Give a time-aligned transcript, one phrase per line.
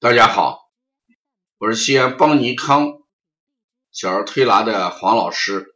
[0.00, 0.70] 大家好，
[1.58, 3.02] 我是西安邦尼康
[3.90, 5.74] 小儿推拿的黄老师。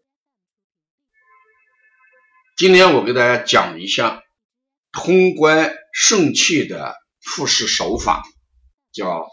[2.56, 4.22] 今天我给大家讲一下
[4.93, 8.22] 通关顺气的复式手法，
[8.92, 9.28] 叫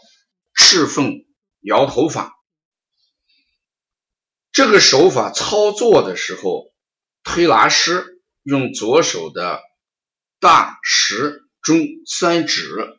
[0.54, 1.24] 赤凤
[1.60, 2.32] 摇头法。
[4.50, 6.72] 这个手法操作的时候，
[7.22, 9.60] 推拿师用左手的
[10.40, 12.98] 大、食、中三指，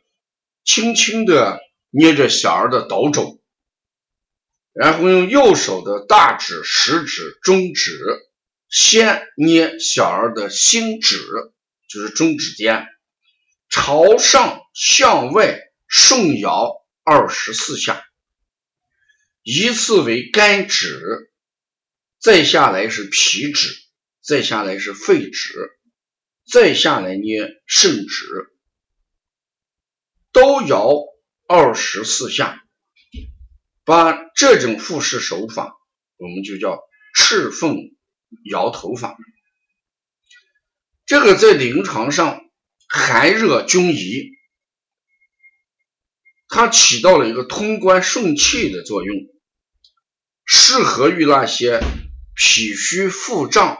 [0.64, 1.60] 轻轻的。
[1.94, 3.42] 捏着小儿的斗肘，
[4.72, 8.00] 然后用右手的大指、食指、中指
[8.70, 11.18] 先捏小儿的心指，
[11.90, 12.86] 就是中指尖，
[13.68, 18.02] 朝上向外顺摇二十四下，
[19.42, 21.30] 依次为肝指，
[22.18, 23.68] 再下来是脾指，
[24.22, 25.78] 再下来是肺指，
[26.50, 28.26] 再下来捏肾指，
[30.32, 31.11] 都摇。
[31.54, 32.64] 二十四下，
[33.84, 35.76] 把这种复式手法，
[36.16, 36.80] 我们就叫
[37.14, 37.76] 赤凤
[38.50, 39.18] 摇头法。
[41.04, 42.40] 这个在临床上
[42.88, 44.30] 寒热均宜，
[46.48, 49.14] 它起到了一个通关顺气的作用，
[50.46, 51.80] 适合于那些
[52.34, 53.76] 脾虚腹胀、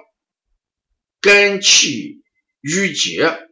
[1.23, 2.23] 肝气
[2.61, 3.49] 郁结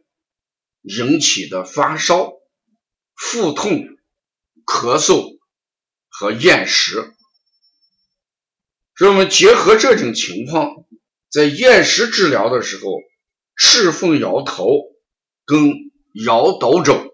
[0.83, 2.33] 引起的发烧、
[3.15, 3.87] 腹痛。
[4.71, 5.37] 咳嗽
[6.07, 7.13] 和厌食，
[8.95, 10.85] 所以我们结合这种情况，
[11.29, 13.01] 在厌食治疗的时候，
[13.57, 14.65] 赤凤摇头
[15.43, 15.91] 跟
[16.25, 17.13] 摇斗肘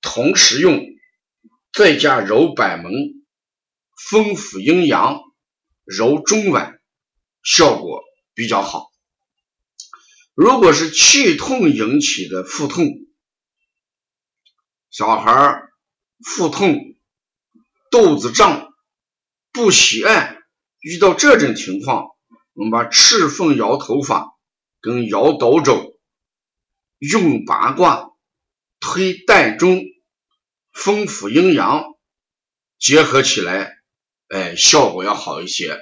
[0.00, 0.84] 同时用，
[1.72, 2.92] 再加揉板门、
[4.10, 5.20] 丰富阴阳、
[5.84, 6.80] 揉中脘，
[7.44, 8.02] 效果
[8.34, 8.90] 比较好。
[10.34, 12.88] 如果是气痛引起的腹痛，
[14.90, 15.71] 小孩儿。
[16.24, 16.94] 腹痛、
[17.90, 18.72] 肚子胀、
[19.52, 20.38] 不喜按，
[20.80, 22.06] 遇到这种情况，
[22.52, 24.32] 我们把赤凤摇头法
[24.80, 25.98] 跟摇斗肘、
[26.98, 28.10] 用八卦、
[28.78, 29.82] 推膻中、
[30.72, 31.84] 丰腹阴阳
[32.78, 33.72] 结合起来，
[34.28, 35.78] 哎，效果要好一些。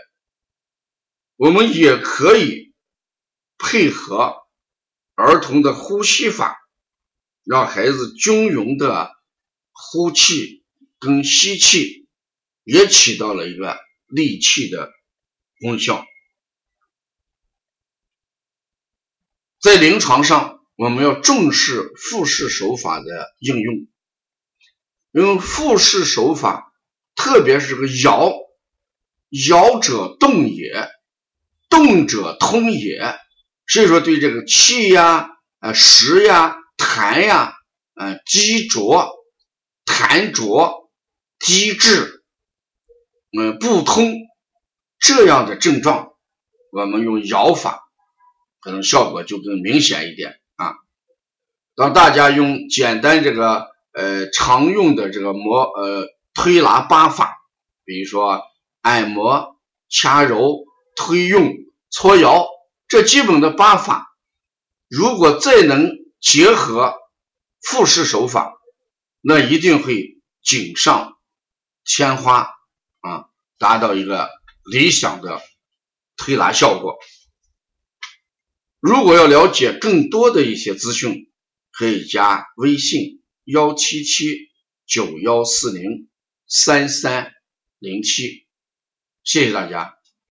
[1.37, 2.75] 我们也可以
[3.59, 4.37] 配合
[5.15, 6.59] 儿童的呼吸法，
[7.45, 9.20] 让孩子均匀的。
[9.83, 10.63] 呼气
[10.99, 12.07] 跟吸气
[12.65, 14.91] 也起到了一个利气的
[15.59, 16.07] 功效。
[19.59, 23.07] 在临床上，我们要重视复式手法的
[23.39, 23.87] 应用，
[25.13, 26.73] 因为复式手法，
[27.15, 28.33] 特别是这个摇，
[29.49, 30.89] 摇者动也，
[31.69, 33.19] 动者通也，
[33.67, 37.55] 所以说对这个气呀、啊食呀、痰呀、
[37.95, 39.20] 啊积浊。
[40.01, 40.91] 痰浊、
[41.39, 42.23] 积滞、
[43.39, 44.15] 嗯不通
[44.99, 46.15] 这样的症状，
[46.73, 47.83] 我们用摇法，
[48.63, 50.73] 可能效果就更明显一点啊。
[51.77, 57.37] 当大家用简单这个呃常用的这个摩呃推拿八法，
[57.85, 58.41] 比如说
[58.81, 59.59] 按摩、
[59.91, 60.65] 掐揉、
[60.97, 61.53] 推用、
[61.91, 62.47] 搓摇
[62.89, 64.17] 这基本的八法，
[64.89, 65.91] 如果再能
[66.23, 66.95] 结合
[67.61, 68.57] 复式手法。
[69.21, 71.19] 那一定会锦上
[71.85, 72.49] 添花
[73.01, 73.27] 啊，
[73.59, 74.31] 达到一个
[74.71, 75.41] 理想的
[76.17, 76.99] 推拿效果。
[78.81, 81.31] 如果要了解更多的一些资讯，
[81.71, 84.49] 可以加微信幺七七
[84.87, 86.09] 九幺四零
[86.47, 87.33] 三三
[87.79, 88.47] 零七，
[89.23, 90.00] 谢谢大家。